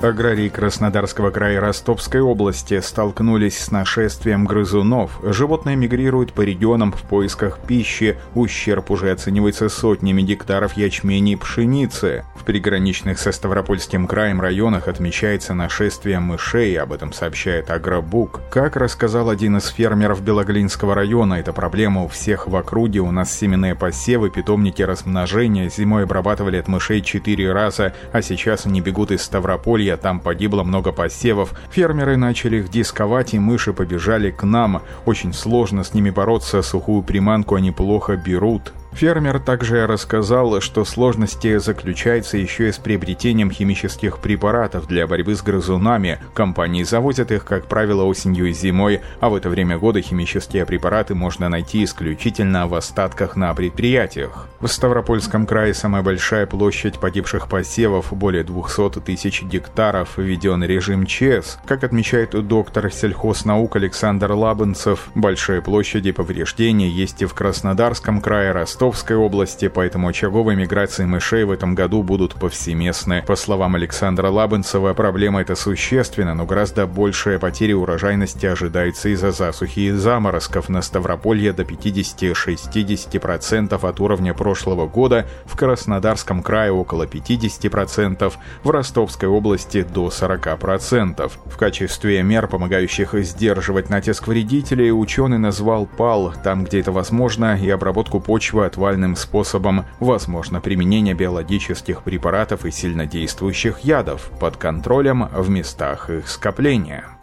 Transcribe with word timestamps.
Аграрии 0.00 0.48
Краснодарского 0.48 1.30
края 1.30 1.60
Ростовской 1.60 2.20
области 2.20 2.78
столкнулись 2.80 3.58
с 3.58 3.72
нашествием 3.72 4.44
грызунов. 4.44 5.18
Животные 5.24 5.74
мигрируют 5.74 6.32
по 6.32 6.42
регионам 6.42 6.92
в 6.92 7.02
поисках 7.02 7.58
пищи. 7.58 8.16
Ущерб 8.36 8.92
уже 8.92 9.10
оценивается 9.10 9.68
сотнями 9.68 10.22
гектаров 10.22 10.76
ячмени 10.76 11.32
и 11.32 11.36
пшеницы. 11.36 12.24
В 12.36 12.44
приграничных 12.44 13.18
со 13.18 13.32
Ставропольским 13.32 14.06
краем 14.06 14.40
районах 14.40 14.86
отмечается 14.86 15.52
нашествие 15.52 16.20
мышей, 16.20 16.78
об 16.78 16.92
этом 16.92 17.12
сообщает 17.12 17.68
Агробук. 17.68 18.40
Как 18.50 18.76
рассказал 18.76 19.28
один 19.28 19.56
из 19.56 19.66
фермеров 19.66 20.22
Белоглинского 20.22 20.94
района, 20.94 21.34
это 21.34 21.52
проблема 21.52 22.04
у 22.04 22.08
всех 22.08 22.46
в 22.46 22.54
округе. 22.54 23.00
У 23.00 23.10
нас 23.10 23.36
семенные 23.36 23.74
посевы, 23.74 24.30
питомники 24.30 24.80
размножения. 24.80 25.68
Зимой 25.68 26.04
обрабатывали 26.04 26.56
от 26.56 26.68
мышей 26.68 27.02
четыре 27.02 27.52
раза, 27.52 27.94
а 28.12 28.22
сейчас 28.22 28.64
они 28.64 28.80
бегут 28.80 29.10
из 29.10 29.22
Ставрополья 29.22 29.87
улья, 29.88 29.96
там 29.96 30.20
погибло 30.20 30.62
много 30.62 30.92
посевов. 30.92 31.54
Фермеры 31.70 32.16
начали 32.16 32.58
их 32.58 32.70
дисковать, 32.70 33.34
и 33.34 33.38
мыши 33.38 33.72
побежали 33.72 34.30
к 34.30 34.44
нам. 34.44 34.82
Очень 35.06 35.32
сложно 35.32 35.84
с 35.84 35.94
ними 35.94 36.10
бороться, 36.10 36.62
сухую 36.62 37.02
приманку 37.02 37.54
они 37.54 37.70
плохо 37.70 38.16
берут. 38.16 38.72
Фермер 38.92 39.38
также 39.38 39.86
рассказал, 39.86 40.60
что 40.60 40.84
сложности 40.84 41.58
заключаются 41.58 42.36
еще 42.36 42.68
и 42.68 42.72
с 42.72 42.78
приобретением 42.78 43.50
химических 43.50 44.18
препаратов 44.18 44.88
для 44.88 45.06
борьбы 45.06 45.36
с 45.36 45.42
грызунами. 45.42 46.18
Компании 46.34 46.82
завозят 46.82 47.30
их, 47.30 47.44
как 47.44 47.66
правило, 47.66 48.02
осенью 48.04 48.46
и 48.46 48.52
зимой, 48.52 49.00
а 49.20 49.28
в 49.28 49.36
это 49.36 49.50
время 49.50 49.78
года 49.78 50.00
химические 50.00 50.66
препараты 50.66 51.14
можно 51.14 51.48
найти 51.48 51.84
исключительно 51.84 52.66
в 52.66 52.74
остатках 52.74 53.36
на 53.36 53.54
предприятиях. 53.54 54.48
В 54.58 54.66
Ставропольском 54.66 55.46
крае 55.46 55.74
самая 55.74 56.02
большая 56.02 56.46
площадь 56.46 56.98
погибших 56.98 57.48
посевов, 57.48 58.12
более 58.12 58.42
200 58.42 59.00
тысяч 59.00 59.42
гектаров, 59.42 60.16
введен 60.16 60.64
режим 60.64 61.06
ЧС. 61.06 61.58
Как 61.66 61.84
отмечает 61.84 62.30
доктор 62.48 62.90
сельхознаук 62.90 63.76
Александр 63.76 64.32
Лабанцев, 64.32 65.08
большие 65.14 65.62
площади 65.62 66.10
повреждений 66.10 66.88
есть 66.88 67.22
и 67.22 67.26
в 67.26 67.34
Краснодарском 67.34 68.20
крае, 68.20 68.50
Ростов 68.50 68.77
Ростовской 68.78 69.16
области, 69.16 69.66
поэтому 69.66 70.06
очаговые 70.06 70.56
миграции 70.56 71.04
мышей 71.04 71.42
в 71.42 71.50
этом 71.50 71.74
году 71.74 72.04
будут 72.04 72.36
повсеместны. 72.36 73.24
По 73.26 73.34
словам 73.34 73.74
Александра 73.74 74.28
Лабанцева, 74.28 74.94
проблема 74.94 75.40
эта 75.40 75.56
существенна, 75.56 76.34
но 76.34 76.46
гораздо 76.46 76.86
большая 76.86 77.40
потеря 77.40 77.76
урожайности 77.76 78.46
ожидается 78.46 79.08
из-за 79.08 79.32
засухи 79.32 79.80
и 79.80 79.90
заморозков 79.90 80.68
на 80.68 80.80
Ставрополье 80.80 81.52
до 81.52 81.64
50-60% 81.64 83.88
от 83.88 84.00
уровня 84.00 84.32
прошлого 84.32 84.86
года, 84.86 85.26
в 85.46 85.56
Краснодарском 85.56 86.40
крае 86.40 86.70
около 86.70 87.02
50%, 87.02 88.32
в 88.62 88.70
Ростовской 88.70 89.28
области 89.28 89.82
до 89.82 90.06
40%. 90.06 91.32
В 91.46 91.56
качестве 91.56 92.22
мер, 92.22 92.46
помогающих 92.46 93.14
сдерживать 93.24 93.90
натиск 93.90 94.28
вредителей, 94.28 94.92
ученый 94.92 95.38
назвал 95.38 95.86
ПАЛ, 95.86 96.32
там, 96.44 96.62
где 96.62 96.78
это 96.78 96.92
возможно, 96.92 97.58
и 97.60 97.68
обработку 97.68 98.20
почвы 98.20 98.67
от 98.68 98.78
ритуальным 98.78 99.16
способом 99.16 99.86
возможно 99.98 100.60
применение 100.60 101.14
биологических 101.14 102.02
препаратов 102.04 102.64
и 102.64 102.70
сильнодействующих 102.70 103.80
ядов 103.80 104.30
под 104.38 104.56
контролем 104.56 105.28
в 105.32 105.50
местах 105.50 106.10
их 106.10 106.28
скопления. 106.28 107.17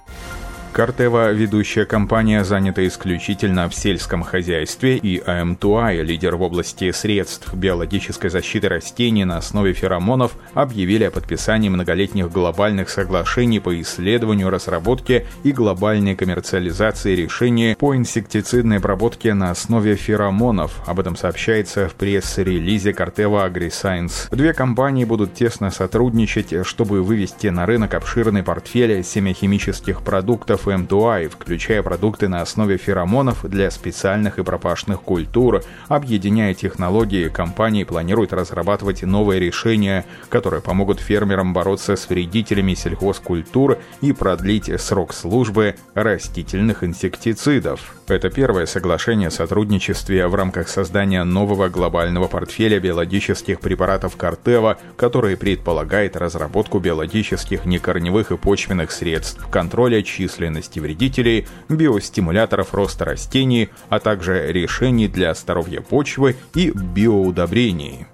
Картева– 0.75 1.31
ведущая 1.31 1.85
компания, 1.85 2.43
занята 2.43 2.85
исключительно 2.85 3.69
в 3.69 3.73
сельском 3.73 4.23
хозяйстве, 4.23 4.97
и 4.97 5.23
АМТУАЙ, 5.25 6.01
лидер 6.03 6.35
в 6.35 6.41
области 6.41 6.91
средств 6.91 7.53
биологической 7.53 8.29
защиты 8.29 8.67
растений 8.67 9.23
на 9.23 9.37
основе 9.37 9.71
феромонов, 9.71 10.33
объявили 10.53 11.05
о 11.05 11.11
подписании 11.11 11.69
многолетних 11.69 12.29
глобальных 12.29 12.89
соглашений 12.89 13.61
по 13.61 13.79
исследованию, 13.79 14.49
разработке 14.49 15.25
и 15.45 15.53
глобальной 15.53 16.13
коммерциализации 16.13 17.15
решений 17.15 17.77
по 17.79 17.95
инсектицидной 17.95 18.79
обработке 18.79 19.33
на 19.33 19.51
основе 19.51 19.95
феромонов. 19.95 20.81
Об 20.85 20.99
этом 20.99 21.15
сообщается 21.15 21.87
в 21.87 21.95
пресс-релизе 21.95 22.91
Картева 22.91 23.47
AgriScience. 23.47 24.27
Две 24.29 24.51
компании 24.51 25.05
будут 25.05 25.35
тесно 25.35 25.71
сотрудничать, 25.71 26.53
чтобы 26.67 27.01
вывести 27.01 27.47
на 27.47 27.65
рынок 27.65 27.93
обширный 27.93 28.43
портфель 28.43 29.05
семяхимических 29.05 30.01
продуктов 30.01 30.64
FMDUI, 30.65 31.29
включая 31.29 31.83
продукты 31.83 32.27
на 32.27 32.41
основе 32.41 32.77
феромонов 32.77 33.47
для 33.47 33.69
специальных 33.69 34.39
и 34.39 34.43
пропашных 34.43 35.01
культур. 35.01 35.63
Объединяя 35.87 36.53
технологии, 36.53 37.29
компании 37.29 37.83
планируют 37.83 38.33
разрабатывать 38.33 39.03
новые 39.03 39.39
решения, 39.39 40.05
которые 40.29 40.61
помогут 40.61 40.99
фермерам 40.99 41.53
бороться 41.53 41.95
с 41.95 42.09
вредителями 42.09 42.73
сельхозкультур 42.73 43.77
и 44.01 44.11
продлить 44.11 44.69
срок 44.81 45.13
службы 45.13 45.75
растительных 45.93 46.83
инсектицидов. 46.83 47.95
Это 48.07 48.29
первое 48.29 48.65
соглашение 48.65 49.29
о 49.29 49.31
сотрудничестве 49.31 50.27
в 50.27 50.35
рамках 50.35 50.67
создания 50.69 51.23
нового 51.23 51.69
глобального 51.69 52.27
портфеля 52.27 52.79
биологических 52.79 53.59
препаратов 53.59 54.15
Картева, 54.15 54.77
который 54.95 55.37
предполагает 55.37 56.15
разработку 56.15 56.79
биологических 56.79 57.65
некорневых 57.65 58.31
и 58.31 58.37
почвенных 58.37 58.91
средств 58.91 59.47
контроля 59.49 60.01
численности 60.03 60.54
численности 60.55 60.79
вредителей, 60.79 61.47
биостимуляторов 61.69 62.73
роста 62.73 63.05
растений, 63.05 63.69
а 63.89 63.99
также 63.99 64.51
решений 64.51 65.07
для 65.07 65.33
здоровья 65.33 65.81
почвы 65.81 66.35
и 66.53 66.71
биоудобрений. 66.71 68.07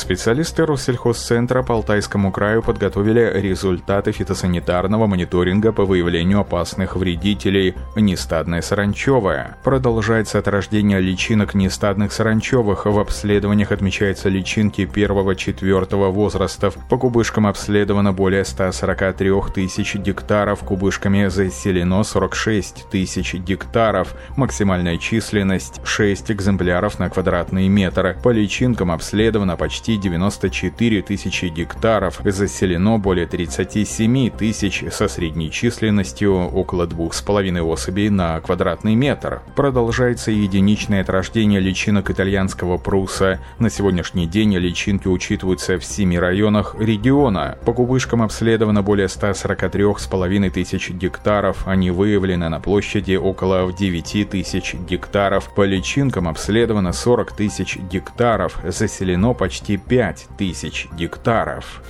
Специалисты 0.00 0.64
Россельхозцентра 0.64 1.62
по 1.62 1.74
Алтайскому 1.74 2.32
краю 2.32 2.62
подготовили 2.62 3.32
результаты 3.34 4.12
фитосанитарного 4.12 5.06
мониторинга 5.06 5.72
по 5.72 5.84
выявлению 5.84 6.40
опасных 6.40 6.96
вредителей 6.96 7.74
нестадная 7.94 8.62
саранчевая. 8.62 9.58
Продолжается 9.62 10.38
от 10.38 10.48
рождения 10.48 10.98
личинок 11.00 11.52
нестадных 11.52 12.14
саранчевых. 12.14 12.86
В 12.86 12.98
обследованиях 12.98 13.72
отмечаются 13.72 14.30
личинки 14.30 14.86
первого-четвертого 14.86 16.10
возрастов. 16.10 16.78
По 16.88 16.96
кубышкам 16.96 17.46
обследовано 17.46 18.14
более 18.14 18.46
143 18.46 19.30
тысяч 19.54 19.96
гектаров, 19.96 20.60
кубышками 20.60 21.26
заселено 21.26 22.04
46 22.04 22.86
тысяч 22.90 23.34
гектаров. 23.34 24.14
Максимальная 24.34 24.96
численность 24.96 25.82
6 25.84 26.30
экземпляров 26.30 26.98
на 26.98 27.10
квадратный 27.10 27.68
метр. 27.68 28.16
По 28.22 28.30
личинкам 28.30 28.90
обследовано 28.90 29.58
почти 29.58 29.89
почти 29.90 29.96
94 29.96 31.02
тысячи 31.02 31.46
гектаров, 31.46 32.20
заселено 32.24 32.98
более 32.98 33.26
37 33.26 34.30
тысяч 34.30 34.84
со 34.90 35.08
средней 35.08 35.50
численностью 35.50 36.34
около 36.34 36.86
2,5 36.86 37.60
особей 37.62 38.08
на 38.10 38.40
квадратный 38.40 38.94
метр. 38.94 39.42
Продолжается 39.56 40.30
единичное 40.30 41.00
отрождение 41.00 41.60
личинок 41.60 42.10
итальянского 42.10 42.78
пруса. 42.78 43.40
На 43.58 43.70
сегодняшний 43.70 44.26
день 44.26 44.56
личинки 44.56 45.08
учитываются 45.08 45.78
в 45.78 45.84
7 45.84 46.18
районах 46.18 46.76
региона. 46.78 47.58
По 47.64 47.72
кубышкам 47.72 48.22
обследовано 48.22 48.82
более 48.82 49.08
143,5 49.08 50.50
тысяч 50.50 50.90
гектаров. 50.90 51.66
Они 51.66 51.90
выявлены 51.90 52.48
на 52.48 52.60
площади 52.60 53.16
около 53.16 53.72
9 53.72 54.30
тысяч 54.30 54.74
гектаров. 54.88 55.52
По 55.54 55.64
личинкам 55.64 56.28
обследовано 56.28 56.92
40 56.92 57.32
тысяч 57.32 57.76
гектаров. 57.76 58.58
Заселено 58.64 59.34
почти 59.34 59.69
5 59.76 60.28
тысяч 60.38 60.88
гектаров. 60.96 61.82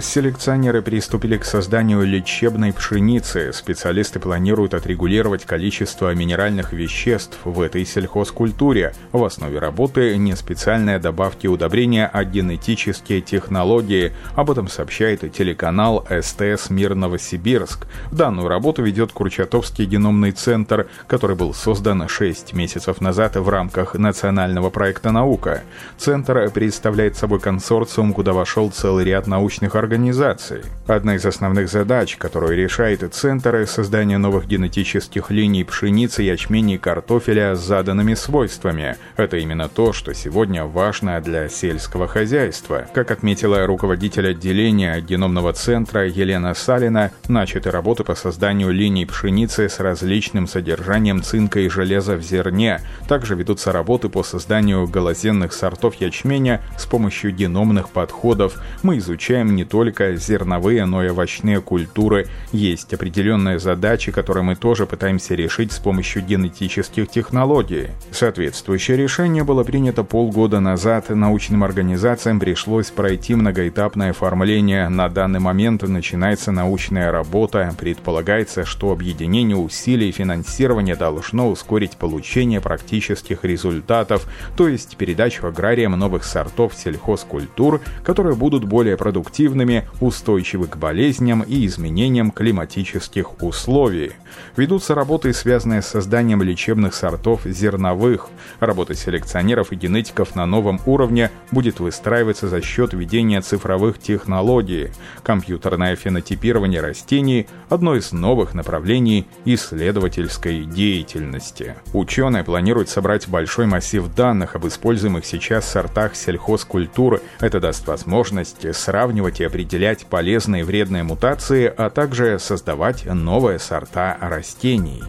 Селекционеры 0.00 0.80
приступили 0.80 1.36
к 1.36 1.44
созданию 1.44 2.02
лечебной 2.06 2.72
пшеницы. 2.72 3.52
Специалисты 3.52 4.18
планируют 4.18 4.72
отрегулировать 4.72 5.44
количество 5.44 6.14
минеральных 6.14 6.72
веществ 6.72 7.36
в 7.44 7.60
этой 7.60 7.84
сельхозкультуре. 7.84 8.94
В 9.12 9.22
основе 9.22 9.58
работы 9.58 10.16
не 10.16 10.34
специальные 10.36 10.98
добавки 10.98 11.46
удобрения, 11.48 12.08
а 12.10 12.24
генетические 12.24 13.20
технологии. 13.20 14.12
Об 14.34 14.50
этом 14.50 14.68
сообщает 14.68 15.30
телеканал 15.34 16.06
СТС 16.08 16.70
«Мир 16.70 16.94
Новосибирск». 16.94 17.86
Данную 18.10 18.48
работу 18.48 18.82
ведет 18.82 19.12
Курчатовский 19.12 19.84
геномный 19.84 20.32
центр, 20.32 20.88
который 21.08 21.36
был 21.36 21.52
создан 21.52 22.08
6 22.08 22.54
месяцев 22.54 23.02
назад 23.02 23.36
в 23.36 23.48
рамках 23.48 23.94
национального 23.94 24.70
проекта 24.70 25.10
«Наука». 25.10 25.62
Центр 25.98 26.50
представляет 26.50 27.16
собой 27.16 27.38
консорциум, 27.38 28.14
куда 28.14 28.32
вошел 28.32 28.70
целый 28.70 29.04
ряд 29.04 29.26
научных 29.26 29.74
организаций 29.74 29.89
организации. 29.90 30.62
Одна 30.86 31.16
из 31.16 31.26
основных 31.26 31.68
задач, 31.68 32.16
которую 32.16 32.56
решает 32.56 33.02
Центр, 33.12 33.66
создание 33.66 34.18
новых 34.18 34.46
генетических 34.46 35.32
линий 35.32 35.64
пшеницы, 35.64 36.22
ячменя 36.22 36.76
и 36.76 36.78
картофеля 36.78 37.56
с 37.56 37.60
заданными 37.60 38.14
свойствами. 38.14 38.96
Это 39.16 39.38
именно 39.38 39.68
то, 39.68 39.92
что 39.92 40.14
сегодня 40.14 40.64
важно 40.64 41.20
для 41.20 41.48
сельского 41.48 42.06
хозяйства. 42.06 42.86
Как 42.94 43.10
отметила 43.10 43.66
руководитель 43.66 44.28
отделения 44.28 45.00
геномного 45.00 45.52
центра 45.54 46.06
Елена 46.06 46.54
Салина, 46.54 47.10
начаты 47.26 47.72
работы 47.72 48.04
по 48.04 48.14
созданию 48.14 48.70
линий 48.70 49.06
пшеницы 49.06 49.68
с 49.68 49.80
различным 49.80 50.46
содержанием 50.46 51.20
цинка 51.20 51.58
и 51.60 51.68
железа 51.68 52.14
в 52.14 52.22
зерне. 52.22 52.80
Также 53.08 53.34
ведутся 53.34 53.72
работы 53.72 54.08
по 54.08 54.22
созданию 54.22 54.86
голозенных 54.86 55.52
сортов 55.52 55.96
ячменя 55.96 56.60
с 56.78 56.86
помощью 56.86 57.32
геномных 57.34 57.88
подходов. 57.90 58.54
Мы 58.84 58.98
изучаем 58.98 59.56
не 59.56 59.64
только 59.64 59.79
зерновые, 59.88 60.84
но 60.84 61.04
и 61.04 61.08
овощные 61.08 61.60
культуры. 61.60 62.26
Есть 62.52 62.92
определенные 62.94 63.58
задачи, 63.58 64.12
которые 64.12 64.44
мы 64.44 64.56
тоже 64.56 64.86
пытаемся 64.86 65.34
решить 65.34 65.72
с 65.72 65.78
помощью 65.78 66.22
генетических 66.22 67.08
технологий. 67.08 67.88
Соответствующее 68.10 68.96
решение 68.96 69.44
было 69.44 69.64
принято 69.64 70.04
полгода 70.04 70.60
назад. 70.60 71.08
Научным 71.10 71.64
организациям 71.64 72.40
пришлось 72.40 72.90
пройти 72.90 73.34
многоэтапное 73.34 74.10
оформление. 74.10 74.88
На 74.88 75.08
данный 75.08 75.40
момент 75.40 75.82
начинается 75.82 76.52
научная 76.52 77.10
работа. 77.10 77.74
Предполагается, 77.78 78.64
что 78.64 78.92
объединение 78.92 79.56
усилий 79.56 80.08
и 80.08 80.12
финансирования 80.12 80.96
должно 80.96 81.50
ускорить 81.50 81.96
получение 81.96 82.60
практических 82.60 83.44
результатов, 83.44 84.26
то 84.56 84.68
есть 84.68 84.96
передачу 84.96 85.46
аграриям 85.46 85.92
новых 85.92 86.24
сортов 86.24 86.74
сельхозкультур, 86.74 87.80
которые 88.04 88.36
будут 88.36 88.64
более 88.64 88.96
продуктивными, 88.96 89.69
устойчивы 90.00 90.66
к 90.66 90.76
болезням 90.76 91.42
и 91.42 91.66
изменениям 91.66 92.30
климатических 92.30 93.42
условий. 93.42 94.12
Ведутся 94.56 94.94
работы, 94.94 95.32
связанные 95.32 95.82
с 95.82 95.86
созданием 95.88 96.42
лечебных 96.42 96.94
сортов 96.94 97.42
зерновых. 97.44 98.28
Работа 98.58 98.94
селекционеров 98.94 99.72
и 99.72 99.76
генетиков 99.76 100.34
на 100.34 100.46
новом 100.46 100.80
уровне 100.86 101.30
будет 101.50 101.80
выстраиваться 101.80 102.48
за 102.48 102.60
счет 102.62 102.92
ведения 102.92 103.40
цифровых 103.40 103.98
технологий. 103.98 104.90
Компьютерное 105.22 105.96
фенотипирование 105.96 106.80
растений– 106.80 107.46
одно 107.68 107.94
из 107.96 108.12
новых 108.12 108.54
направлений 108.54 109.26
исследовательской 109.44 110.64
деятельности. 110.64 111.76
Ученые 111.92 112.44
планируют 112.44 112.88
собрать 112.88 113.28
большой 113.28 113.66
массив 113.66 114.04
данных 114.14 114.56
об 114.56 114.66
используемых 114.66 115.24
сейчас 115.24 115.68
сортах 115.68 116.14
сельхозкультуры. 116.14 117.20
Это 117.40 117.60
даст 117.60 117.86
возможность 117.86 118.74
сравнивать 118.74 119.40
и 119.40 119.44
определять 119.50 120.06
полезные 120.06 120.60
и 120.60 120.64
вредные 120.64 121.02
мутации, 121.02 121.66
а 121.76 121.90
также 121.90 122.38
создавать 122.38 123.04
новые 123.04 123.58
сорта 123.58 124.16
растений. 124.20 125.02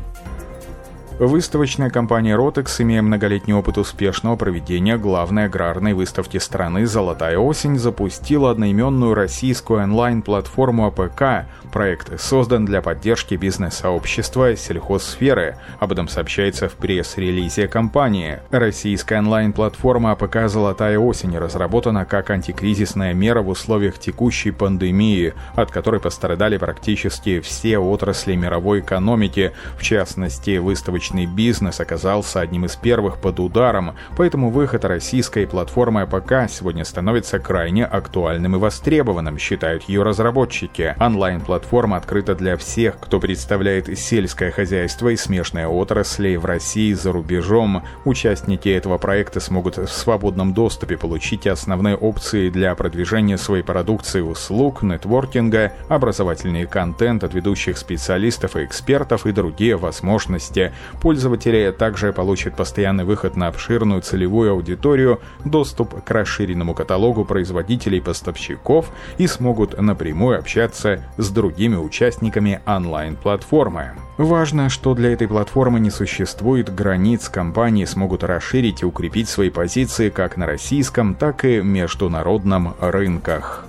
Выставочная 1.19 1.91
компания 1.91 2.35
Rotex, 2.35 2.81
имея 2.81 3.03
многолетний 3.03 3.53
опыт 3.53 3.77
успешного 3.77 4.35
проведения 4.35 4.97
главной 4.97 5.45
аграрной 5.45 5.93
выставки 5.93 6.37
страны 6.37 6.87
«Золотая 6.87 7.37
осень», 7.37 7.77
запустила 7.77 8.49
одноименную 8.49 9.13
российскую 9.13 9.83
онлайн-платформу 9.83 10.87
АПК. 10.87 11.47
Проект 11.71 12.19
создан 12.19 12.65
для 12.65 12.81
поддержки 12.81 13.35
бизнес-сообщества 13.35 14.55
сельхозсферы. 14.55 15.57
Об 15.79 15.91
этом 15.91 16.07
сообщается 16.07 16.67
в 16.67 16.73
пресс-релизе 16.73 17.67
компании. 17.67 18.39
Российская 18.49 19.19
онлайн-платформа 19.19 20.13
АПК 20.13 20.47
«Золотая 20.47 20.97
осень» 20.97 21.37
разработана 21.37 22.05
как 22.05 22.31
антикризисная 22.31 23.13
мера 23.13 23.43
в 23.43 23.49
условиях 23.49 23.99
текущей 23.99 24.49
пандемии, 24.51 25.35
от 25.53 25.71
которой 25.71 25.99
пострадали 25.99 26.57
практически 26.57 27.41
все 27.41 27.77
отрасли 27.77 28.35
мировой 28.35 28.79
экономики, 28.79 29.51
в 29.77 29.83
частности, 29.83 30.57
выставочные 30.57 31.10
Аптечный 31.11 31.25
бизнес 31.25 31.81
оказался 31.81 32.39
одним 32.39 32.63
из 32.63 32.77
первых 32.77 33.17
под 33.17 33.41
ударом, 33.41 33.95
поэтому 34.15 34.49
выход 34.49 34.85
российской 34.85 35.45
платформы 35.45 36.03
АПК 36.03 36.49
сегодня 36.49 36.85
становится 36.85 37.37
крайне 37.37 37.83
актуальным 37.83 38.55
и 38.55 38.59
востребованным, 38.59 39.37
считают 39.37 39.83
ее 39.89 40.03
разработчики. 40.03 40.95
Онлайн-платформа 41.01 41.97
открыта 41.97 42.33
для 42.33 42.55
всех, 42.55 42.97
кто 42.97 43.19
представляет 43.19 43.99
сельское 43.99 44.51
хозяйство 44.51 45.09
и 45.09 45.17
смежные 45.17 45.67
отрасли 45.67 46.37
в 46.37 46.45
России 46.45 46.91
и 46.91 46.93
за 46.93 47.11
рубежом. 47.11 47.83
Участники 48.05 48.69
этого 48.69 48.97
проекта 48.97 49.41
смогут 49.41 49.75
в 49.79 49.87
свободном 49.87 50.53
доступе 50.53 50.97
получить 50.97 51.45
основные 51.45 51.97
опции 51.97 52.49
для 52.49 52.73
продвижения 52.75 53.37
своей 53.37 53.63
продукции 53.63 54.21
услуг, 54.21 54.81
нетворкинга, 54.81 55.73
образовательный 55.89 56.65
контент 56.67 57.25
от 57.25 57.33
ведущих 57.33 57.77
специалистов 57.77 58.55
и 58.55 58.63
экспертов 58.63 59.25
и 59.25 59.33
другие 59.33 59.75
возможности. 59.75 60.71
Пользователи 61.01 61.73
также 61.77 62.13
получат 62.13 62.55
постоянный 62.55 63.03
выход 63.03 63.35
на 63.35 63.47
обширную 63.47 64.01
целевую 64.01 64.51
аудиторию, 64.51 65.19
доступ 65.45 66.03
к 66.03 66.11
расширенному 66.11 66.73
каталогу 66.73 67.25
производителей 67.25 67.99
и 67.99 68.01
поставщиков 68.01 68.91
и 69.17 69.27
смогут 69.27 69.79
напрямую 69.79 70.39
общаться 70.39 71.03
с 71.17 71.29
другими 71.29 71.75
участниками 71.75 72.61
онлайн-платформы. 72.65 73.91
Важно, 74.17 74.69
что 74.69 74.93
для 74.93 75.13
этой 75.13 75.27
платформы 75.27 75.79
не 75.79 75.89
существует 75.89 76.73
границ, 76.73 77.29
компании 77.29 77.85
смогут 77.85 78.23
расширить 78.23 78.83
и 78.83 78.85
укрепить 78.85 79.29
свои 79.29 79.49
позиции 79.49 80.09
как 80.09 80.37
на 80.37 80.45
российском, 80.45 81.15
так 81.15 81.45
и 81.45 81.61
международном 81.61 82.75
рынках. 82.79 83.65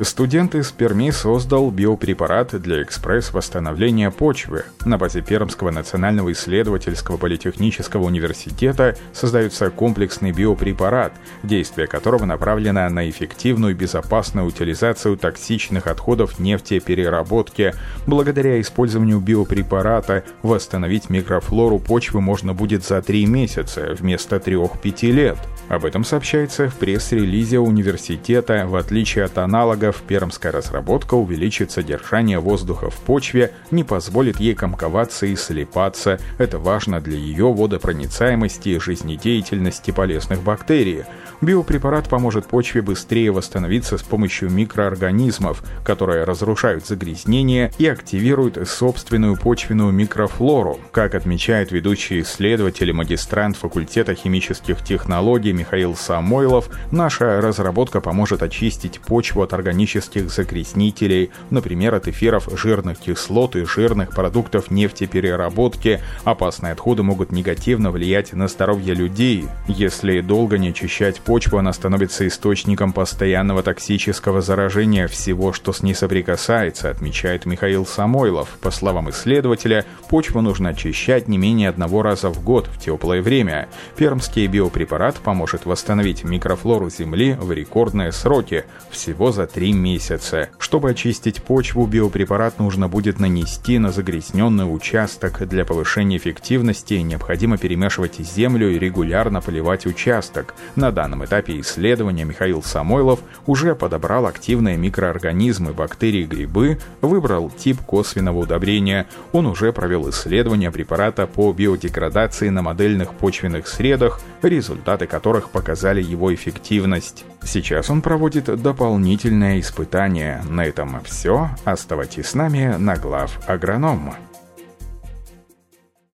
Студент 0.00 0.54
из 0.54 0.72
Перми 0.72 1.10
создал 1.10 1.70
биопрепарат 1.70 2.58
для 2.62 2.82
экспресс-восстановления 2.82 4.10
почвы. 4.10 4.64
На 4.86 4.96
базе 4.96 5.20
Пермского 5.20 5.70
национального 5.70 6.32
исследовательского 6.32 7.18
политехнического 7.18 8.04
университета 8.04 8.96
создается 9.12 9.68
комплексный 9.68 10.32
биопрепарат, 10.32 11.12
действие 11.42 11.86
которого 11.86 12.24
направлено 12.24 12.88
на 12.88 13.10
эффективную 13.10 13.72
и 13.72 13.76
безопасную 13.76 14.46
утилизацию 14.46 15.18
токсичных 15.18 15.86
отходов 15.86 16.38
нефтепереработки. 16.38 17.74
Благодаря 18.06 18.62
использованию 18.62 19.20
биопрепарата 19.20 20.24
восстановить 20.42 21.10
микрофлору 21.10 21.78
почвы 21.78 22.22
можно 22.22 22.54
будет 22.54 22.82
за 22.82 23.02
три 23.02 23.26
месяца 23.26 23.94
вместо 23.98 24.40
трех-пяти 24.40 25.12
лет. 25.12 25.36
Об 25.68 25.86
этом 25.86 26.04
сообщается 26.04 26.68
в 26.68 26.76
пресс-релизе 26.76 27.58
университета. 27.58 28.66
В 28.66 28.76
отличие 28.76 29.24
от 29.24 29.38
аналогов, 29.38 30.02
пермская 30.06 30.52
разработка 30.52 31.14
увеличит 31.14 31.70
содержание 31.70 32.38
воздуха 32.40 32.90
в 32.90 32.96
почве, 32.96 33.52
не 33.70 33.82
позволит 33.82 34.38
ей 34.38 34.54
комковаться 34.54 35.24
и 35.26 35.34
слипаться. 35.34 36.18
Это 36.38 36.58
важно 36.58 37.00
для 37.00 37.16
ее 37.16 37.52
водопроницаемости 37.52 38.70
и 38.70 38.78
жизнедеятельности 38.78 39.92
полезных 39.92 40.42
бактерий. 40.42 41.04
Биопрепарат 41.42 42.08
поможет 42.08 42.46
почве 42.46 42.82
быстрее 42.82 43.32
восстановиться 43.32 43.98
с 43.98 44.02
помощью 44.02 44.48
микроорганизмов, 44.48 45.64
которые 45.84 46.22
разрушают 46.22 46.86
загрязнения 46.86 47.72
и 47.78 47.86
активируют 47.88 48.56
собственную 48.68 49.36
почвенную 49.36 49.90
микрофлору. 49.90 50.78
Как 50.92 51.16
отмечает 51.16 51.72
ведущий 51.72 52.20
исследователь 52.20 52.90
и 52.90 52.92
магистрант 52.92 53.56
факультета 53.56 54.14
химических 54.14 54.84
технологий 54.84 55.52
Михаил 55.52 55.96
Самойлов, 55.96 56.70
наша 56.92 57.40
разработка 57.40 58.00
поможет 58.00 58.44
очистить 58.44 59.00
почву 59.00 59.42
от 59.42 59.52
органических 59.52 60.30
загрязнителей, 60.30 61.32
например, 61.50 61.96
от 61.96 62.06
эфиров 62.06 62.48
жирных 62.56 63.00
кислот 63.00 63.56
и 63.56 63.64
жирных 63.64 64.10
продуктов 64.10 64.70
нефтепереработки. 64.70 66.00
Опасные 66.22 66.74
отходы 66.74 67.02
могут 67.02 67.32
негативно 67.32 67.90
влиять 67.90 68.32
на 68.32 68.46
здоровье 68.46 68.94
людей. 68.94 69.46
Если 69.66 70.20
долго 70.20 70.56
не 70.56 70.68
очищать 70.68 71.16
почву, 71.16 71.31
она 71.60 71.72
становится 71.72 72.26
источником 72.26 72.92
постоянного 72.92 73.62
токсического 73.62 74.40
заражения 74.42 75.06
всего, 75.06 75.52
что 75.52 75.72
с 75.72 75.82
ней 75.82 75.94
соприкасается, 75.94 76.90
отмечает 76.90 77.46
Михаил 77.46 77.86
Самойлов. 77.86 78.48
По 78.60 78.70
словам 78.70 79.10
исследователя, 79.10 79.84
почву 80.08 80.40
нужно 80.40 80.70
очищать 80.70 81.28
не 81.28 81.38
менее 81.38 81.68
одного 81.68 82.02
раза 82.02 82.30
в 82.30 82.42
год 82.42 82.66
в 82.66 82.78
теплое 82.78 83.22
время. 83.22 83.68
Пермский 83.96 84.46
биопрепарат 84.46 85.16
поможет 85.16 85.52
может 85.52 85.66
восстановить 85.66 86.24
микрофлору 86.24 86.88
Земли 86.88 87.36
в 87.38 87.52
рекордные 87.52 88.12
сроки, 88.12 88.64
всего 88.90 89.32
за 89.32 89.46
3 89.46 89.72
месяца. 89.72 90.48
Чтобы 90.58 90.90
очистить 90.90 91.42
почву, 91.42 91.86
биопрепарат 91.86 92.58
нужно 92.58 92.88
будет 92.88 93.20
нанести 93.20 93.78
на 93.78 93.90
загрязненный 93.90 94.64
участок. 94.64 95.46
Для 95.46 95.64
повышения 95.64 96.16
эффективности 96.16 96.94
необходимо 96.94 97.58
перемешивать 97.58 98.18
землю 98.18 98.70
и 98.70 98.78
регулярно 98.78 99.40
поливать 99.40 99.86
участок. 99.86 100.54
На 100.76 100.90
данном 100.90 101.21
этапе 101.24 101.60
исследования 101.60 102.24
Михаил 102.24 102.62
Самойлов 102.62 103.20
уже 103.46 103.74
подобрал 103.74 104.26
активные 104.26 104.76
микроорганизмы, 104.76 105.72
бактерии, 105.72 106.24
грибы, 106.24 106.78
выбрал 107.00 107.50
тип 107.50 107.80
косвенного 107.82 108.38
удобрения. 108.38 109.06
Он 109.32 109.46
уже 109.46 109.72
провел 109.72 110.08
исследования 110.10 110.70
препарата 110.70 111.26
по 111.26 111.52
биодеградации 111.52 112.48
на 112.48 112.62
модельных 112.62 113.14
почвенных 113.14 113.68
средах, 113.68 114.20
результаты 114.42 115.06
которых 115.06 115.50
показали 115.50 116.02
его 116.02 116.34
эффективность. 116.34 117.24
Сейчас 117.44 117.90
он 117.90 118.02
проводит 118.02 118.44
дополнительное 118.62 119.60
испытание. 119.60 120.42
На 120.48 120.64
этом 120.64 121.00
все. 121.04 121.50
Оставайтесь 121.64 122.26
с 122.26 122.34
нами 122.34 122.76
на 122.78 122.96
глав 122.96 123.40
агронома. 123.48 124.16